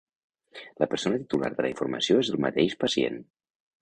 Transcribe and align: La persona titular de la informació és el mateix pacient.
La 0.83 0.87
persona 0.93 1.19
titular 1.23 1.51
de 1.59 1.65
la 1.65 1.71
informació 1.75 2.21
és 2.25 2.33
el 2.33 2.43
mateix 2.47 2.77
pacient. 2.85 3.21